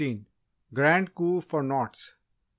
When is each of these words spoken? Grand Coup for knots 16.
Grand 0.73 1.13
Coup 1.13 1.41
for 1.41 1.61
knots 1.61 2.05
16. 2.05 2.17